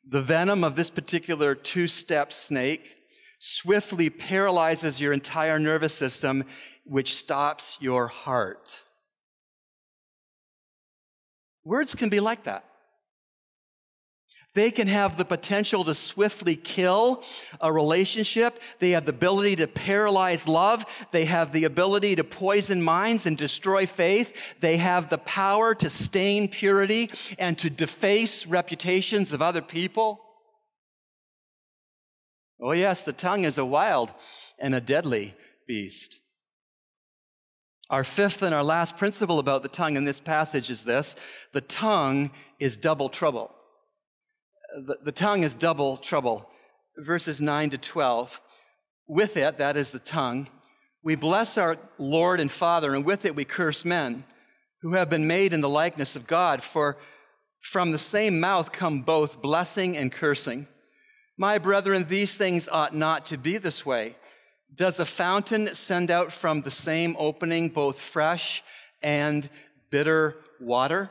[0.09, 2.97] The venom of this particular two step snake
[3.39, 6.45] swiftly paralyzes your entire nervous system,
[6.85, 8.85] which stops your heart.
[11.65, 12.65] Words can be like that.
[14.55, 17.23] They can have the potential to swiftly kill
[17.61, 18.61] a relationship.
[18.81, 20.85] They have the ability to paralyze love.
[21.11, 24.37] They have the ability to poison minds and destroy faith.
[24.61, 30.21] They have the power to stain purity and to deface reputations of other people.
[32.61, 34.13] Oh, yes, the tongue is a wild
[34.59, 35.35] and a deadly
[35.67, 36.21] beast.
[37.89, 41.17] Our fifth and our last principle about the tongue in this passage is this
[41.53, 43.51] the tongue is double trouble
[44.77, 46.49] the, the tongue is double trouble.
[46.97, 48.41] Verses 9 to 12.
[49.07, 50.49] With it, that is the tongue,
[51.03, 54.25] we bless our Lord and Father, and with it we curse men
[54.83, 56.97] who have been made in the likeness of God, for
[57.61, 60.67] from the same mouth come both blessing and cursing.
[61.37, 64.17] My brethren, these things ought not to be this way.
[64.75, 68.63] Does a fountain send out from the same opening both fresh
[69.03, 69.49] and
[69.91, 71.11] bitter water?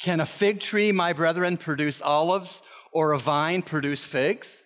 [0.00, 4.62] Can a fig tree, my brethren, produce olives or a vine produce figs?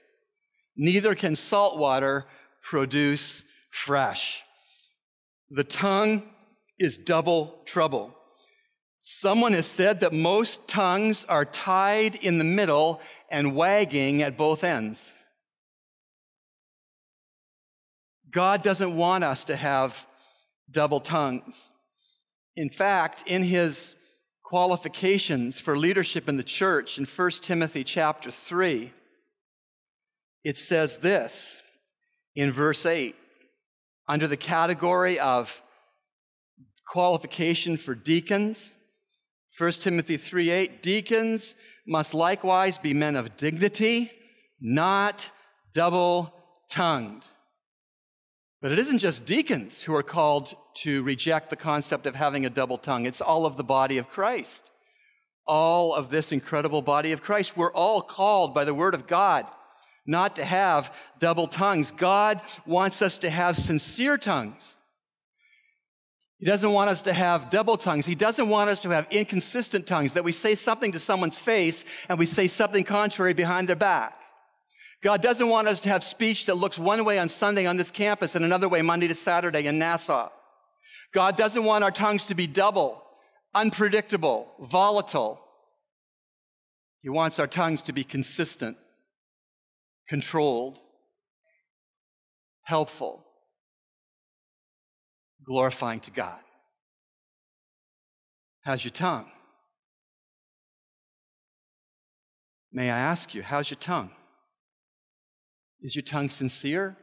[0.77, 2.27] Neither can salt water
[2.63, 4.43] produce fresh.
[5.51, 6.23] The tongue
[6.79, 8.15] is double trouble.
[9.01, 14.63] Someone has said that most tongues are tied in the middle and wagging at both
[14.63, 15.13] ends.
[18.31, 20.07] God doesn't want us to have
[20.71, 21.73] double tongues.
[22.57, 24.02] In fact, in his
[24.53, 28.93] qualifications for leadership in the church in 1 Timothy chapter 3,
[30.45, 31.63] it says this
[32.35, 33.17] in verse 8
[34.07, 35.63] under the category of
[36.87, 38.75] qualification for deacons
[39.59, 41.55] 1 timothy 3 8 deacons
[41.87, 44.13] must likewise be men of dignity
[44.61, 45.31] not
[45.73, 46.31] double
[46.69, 47.25] tongued
[48.63, 52.51] but it isn't just deacons who are called to reject the concept of having a
[52.51, 53.05] double tongue.
[53.05, 54.71] It's all of the body of Christ.
[55.47, 57.57] All of this incredible body of Christ.
[57.57, 59.47] We're all called by the word of God
[60.07, 61.91] not to have double tongues.
[61.91, 64.79] God wants us to have sincere tongues.
[66.39, 68.07] He doesn't want us to have double tongues.
[68.07, 71.85] He doesn't want us to have inconsistent tongues, that we say something to someone's face
[72.09, 74.22] and we say something contrary behind their back.
[75.03, 77.91] God doesn't want us to have speech that looks one way on Sunday on this
[77.91, 80.31] campus and another way Monday to Saturday in Nassau.
[81.13, 83.03] God doesn't want our tongues to be double,
[83.53, 85.41] unpredictable, volatile.
[87.01, 88.77] He wants our tongues to be consistent,
[90.09, 90.79] controlled,
[92.63, 93.25] helpful,
[95.45, 96.39] glorifying to God.
[98.61, 99.27] How's your tongue?
[102.73, 104.13] May I ask you, how's your tongue?
[105.83, 106.97] Is your tongue sincere?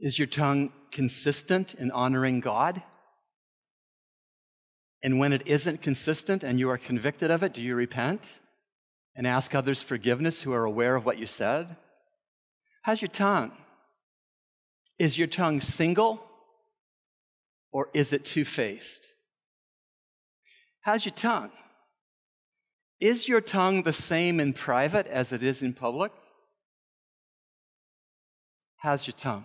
[0.00, 2.82] Is your tongue consistent in honoring God?
[5.02, 8.40] And when it isn't consistent and you are convicted of it, do you repent
[9.14, 11.76] and ask others forgiveness who are aware of what you said?
[12.82, 13.52] How's your tongue?
[14.98, 16.24] Is your tongue single
[17.70, 19.06] or is it two faced?
[20.80, 21.50] How's your tongue?
[23.00, 26.10] Is your tongue the same in private as it is in public?
[28.78, 29.44] How's your tongue?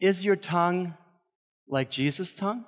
[0.00, 0.94] Is your tongue
[1.68, 2.64] like Jesus' tongue?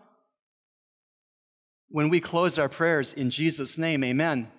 [1.89, 4.51] When we close our prayers in Jesus' name, amen,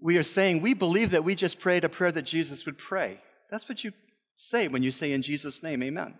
[0.00, 3.20] we are saying we believe that we just prayed a prayer that Jesus would pray.
[3.50, 3.92] That's what you
[4.36, 6.14] say when you say in Jesus' name, amen.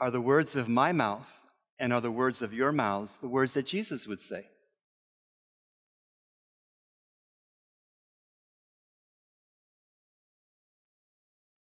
[0.00, 1.41] Are the words of my mouth
[1.82, 4.46] and are the words of your mouths the words that Jesus would say?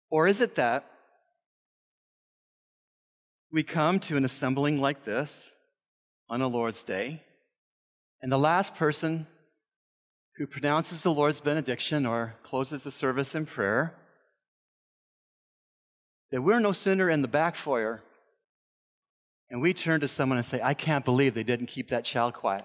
[0.09, 0.89] Or is it that
[3.51, 5.57] we come to an assembling like this
[6.31, 7.25] on a Lord's Day,
[8.23, 9.27] and the last person
[10.37, 13.97] who pronounces the Lord's benediction or closes the service in prayer,
[16.31, 18.03] that we're no sooner in the back foyer
[19.51, 22.35] and we turn to someone and say, I can't believe they didn't keep that child
[22.35, 22.65] quiet.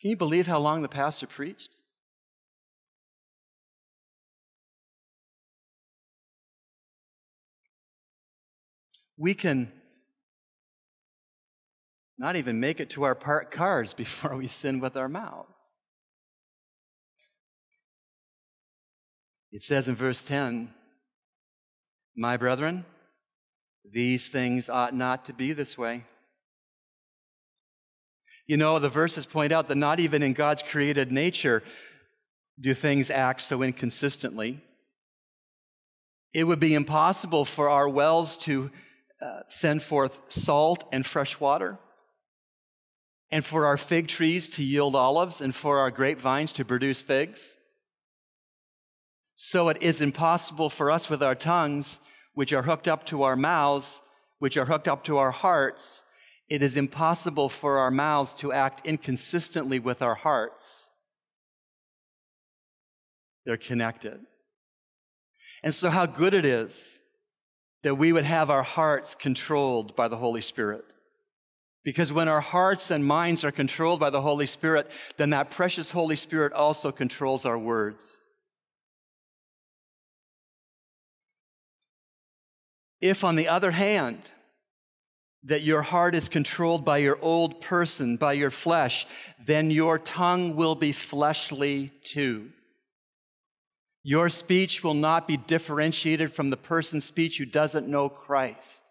[0.00, 1.74] Can you believe how long the pastor preached?
[9.16, 9.72] We can
[12.18, 15.48] not even make it to our parked cars before we sin with our mouths.
[19.52, 20.74] It says in verse 10,
[22.16, 22.84] My brethren,
[23.84, 26.04] these things ought not to be this way.
[28.46, 31.62] You know, the verses point out that not even in God's created nature
[32.60, 34.60] do things act so inconsistently.
[36.32, 38.70] It would be impossible for our wells to
[39.22, 41.78] uh, send forth salt and fresh water,
[43.30, 47.56] and for our fig trees to yield olives, and for our grapevines to produce figs.
[49.36, 52.00] So it is impossible for us with our tongues
[52.34, 54.02] which are hooked up to our mouths,
[54.38, 56.04] which are hooked up to our hearts,
[56.48, 60.90] it is impossible for our mouths to act inconsistently with our hearts.
[63.46, 64.20] They're connected.
[65.62, 67.00] And so, how good it is
[67.82, 70.84] that we would have our hearts controlled by the Holy Spirit.
[71.84, 75.90] Because when our hearts and minds are controlled by the Holy Spirit, then that precious
[75.90, 78.23] Holy Spirit also controls our words.
[83.04, 84.30] If, on the other hand,
[85.42, 89.06] that your heart is controlled by your old person, by your flesh,
[89.44, 92.50] then your tongue will be fleshly too.
[94.02, 98.82] Your speech will not be differentiated from the person's speech who doesn't know Christ.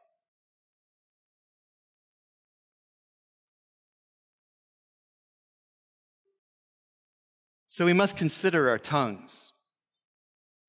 [7.65, 9.52] So we must consider our tongues.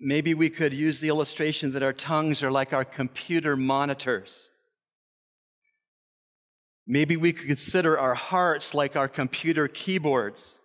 [0.07, 4.51] Maybe we could use the illustration that our tongues are like our computer monitors.
[6.87, 10.59] Maybe we could consider our hearts like our computer keyboards.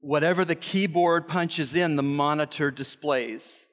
[0.00, 3.66] Whatever the keyboard punches in, the monitor displays.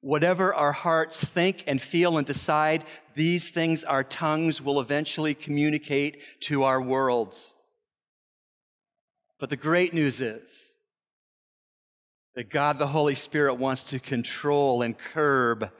[0.00, 6.22] Whatever our hearts think and feel and decide, these things our tongues will eventually communicate
[6.40, 7.54] to our worlds.
[9.38, 10.72] But the great news is
[12.38, 15.72] that God the Holy Spirit wants to control and curb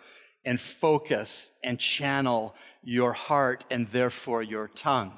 [0.45, 2.53] and focus and channel
[2.83, 5.13] your heart and therefore your tongue.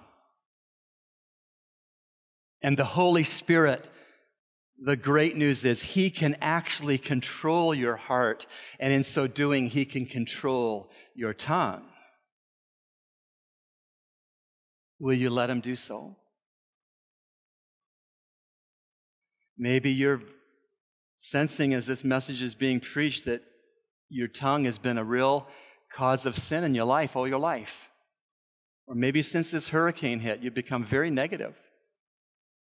[2.61, 3.89] And the Holy Spirit,
[4.85, 8.47] the great news is He can actually control your heart,
[8.79, 11.85] and in so doing, He can control your tongue.
[14.99, 16.19] Will you let Him do so?
[19.57, 20.21] Maybe you're
[21.21, 23.43] sensing as this message is being preached that
[24.09, 25.47] your tongue has been a real
[25.93, 27.91] cause of sin in your life all your life.
[28.87, 31.55] Or maybe since this hurricane hit, you've become very negative.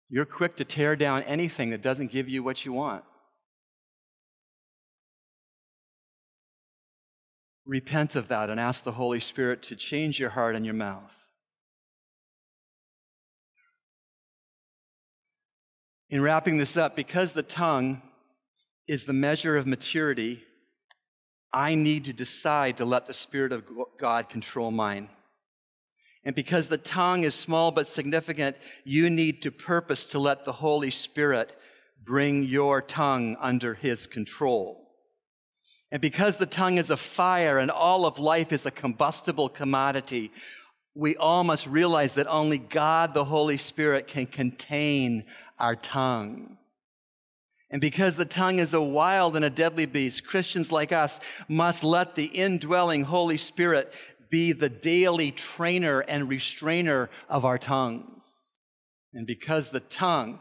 [0.10, 3.04] You're quick to tear down anything that doesn't give you what you want.
[7.66, 11.30] Repent of that and ask the Holy Spirit to change your heart and your mouth.
[16.10, 18.02] In wrapping this up, because the tongue
[18.88, 20.44] is the measure of maturity,
[21.52, 23.64] I need to decide to let the Spirit of
[23.98, 25.10] God control mine.
[26.24, 30.54] And because the tongue is small but significant, you need to purpose to let the
[30.54, 31.56] Holy Spirit
[32.04, 34.82] bring your tongue under His control.
[35.92, 40.32] And because the tongue is a fire and all of life is a combustible commodity,
[40.96, 45.26] we all must realize that only God, the Holy Spirit, can contain
[45.60, 46.58] our tongue.
[47.76, 51.20] And because the tongue is a wild and a deadly beast, Christians like us
[51.50, 53.92] must let the indwelling Holy Spirit
[54.30, 58.60] be the daily trainer and restrainer of our tongues.
[59.14, 60.40] And because the tongue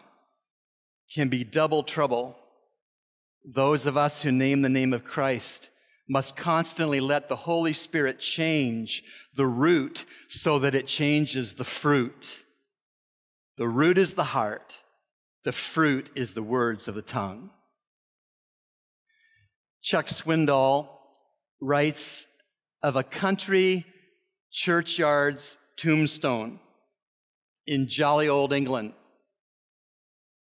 [1.13, 2.39] can be double trouble,
[3.45, 5.71] those of us who name the name of Christ
[6.09, 9.03] must constantly let the Holy Spirit change
[9.35, 12.45] the root so that it changes the fruit.
[13.59, 14.84] The root is the heart.
[15.45, 17.51] The fruit is the words of the tongue.
[19.83, 20.89] Chuck Swindoll
[21.61, 22.27] writes
[22.83, 23.85] of a country
[24.51, 26.61] churchyard's tombstone
[27.67, 28.95] in jolly old England.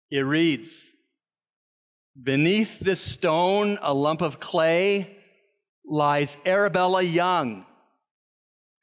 [0.09, 0.91] It reads,
[2.21, 5.17] Beneath this stone, a lump of clay,
[5.85, 7.65] lies Arabella Young,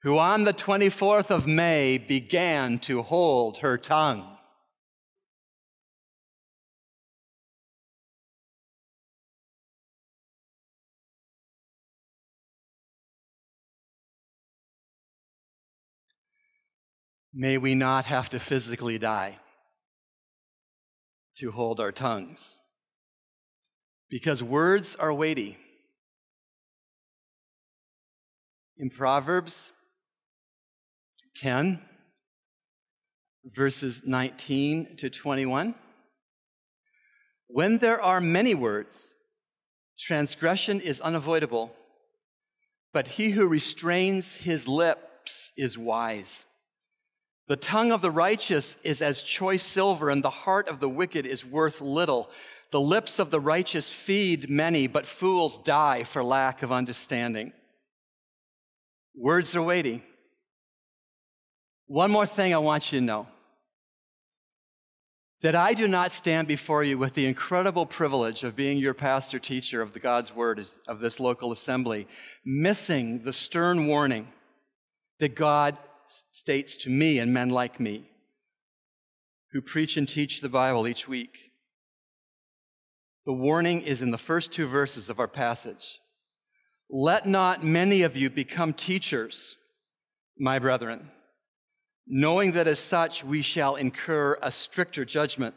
[0.03, 4.34] who on the 24th of May began to hold her tongue.
[17.35, 19.39] May we not have to physically die
[21.37, 22.59] to hold our tongues.
[24.09, 25.59] Because words are weighty.
[28.77, 29.73] in Proverbs
[31.37, 31.81] 10,
[33.45, 35.75] verses 19 to 21.
[37.47, 39.15] When there are many words,
[39.99, 41.73] transgression is unavoidable,
[42.93, 46.45] but he who restrains his lips is wise.
[47.47, 51.27] The tongue of the righteous is as choice silver, and the heart of the wicked
[51.27, 52.31] is worth little.
[52.71, 57.53] The lips of the righteous feed many, but fools die for lack of understanding.
[59.15, 60.03] Words are weighty.
[61.87, 63.27] One more thing I want you to know
[65.43, 69.39] that I do not stand before you with the incredible privilege of being your pastor
[69.39, 72.09] teacher of the God's word of this local assembly,
[72.47, 74.29] missing the stern warning
[75.21, 75.77] that God
[76.07, 78.09] states to me and men like me
[79.53, 81.53] who preach and teach the Bible each week.
[83.25, 86.01] The warning is in the first two verses of our passage.
[86.91, 89.57] Let not many of you become teachers,
[90.39, 91.11] my brethren,
[92.07, 95.55] knowing that as such we shall incur a stricter judgment.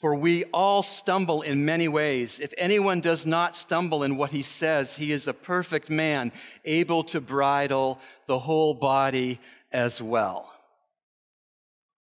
[0.00, 2.40] For we all stumble in many ways.
[2.40, 6.32] If anyone does not stumble in what he says, he is a perfect man,
[6.64, 9.40] able to bridle the whole body
[9.70, 10.54] as well.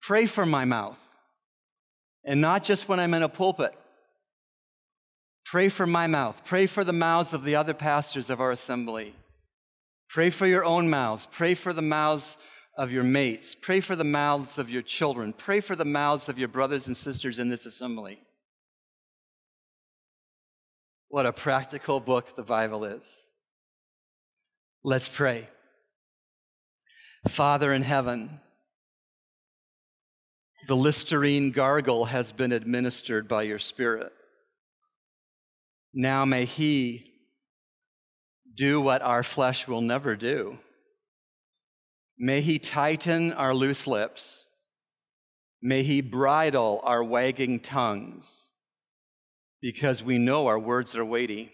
[0.01, 1.17] Pray for my mouth,
[2.23, 3.73] and not just when I'm in a pulpit.
[5.45, 6.41] Pray for my mouth.
[6.45, 9.13] Pray for the mouths of the other pastors of our assembly.
[10.09, 11.25] Pray for your own mouths.
[11.25, 12.37] Pray for the mouths
[12.77, 13.55] of your mates.
[13.55, 15.33] Pray for the mouths of your children.
[15.33, 18.19] Pray for the mouths of your brothers and sisters in this assembly.
[21.09, 23.29] What a practical book the Bible is.
[24.83, 25.47] Let's pray.
[27.27, 28.39] Father in heaven,
[30.67, 34.11] the Listerine gargle has been administered by your Spirit.
[35.93, 37.11] Now may He
[38.55, 40.57] do what our flesh will never do.
[42.17, 44.47] May He tighten our loose lips.
[45.61, 48.51] May He bridle our wagging tongues
[49.61, 51.51] because we know our words are weighty.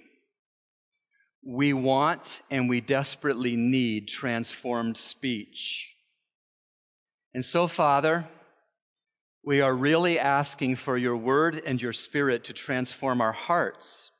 [1.46, 5.96] We want and we desperately need transformed speech.
[7.34, 8.28] And so, Father,
[9.44, 14.12] we are really asking for your word and your spirit to transform our hearts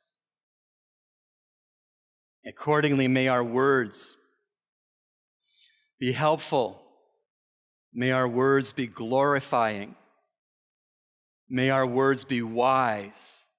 [2.46, 4.18] Accordingly, may our words
[6.00, 6.82] be helpful.
[7.94, 9.96] May our words be glorifying.
[11.50, 13.50] May our words be wise.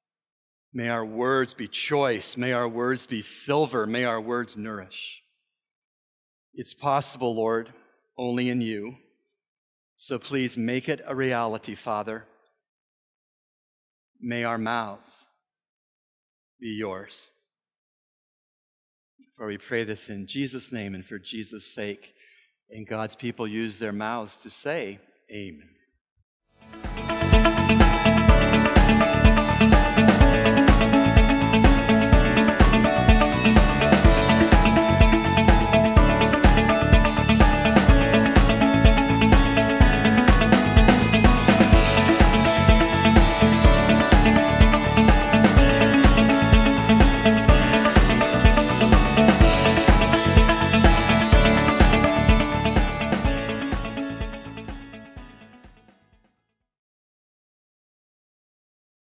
[0.72, 2.36] May our words be choice.
[2.36, 3.86] May our words be silver.
[3.86, 5.22] May our words nourish.
[6.54, 7.72] It's possible, Lord,
[8.16, 8.96] only in you.
[9.96, 12.26] So please make it a reality, Father.
[14.20, 15.26] May our mouths
[16.60, 17.30] be yours.
[19.36, 22.14] For we pray this in Jesus' name and for Jesus' sake.
[22.72, 24.98] And God's people use their mouths to say,
[25.30, 25.68] Amen.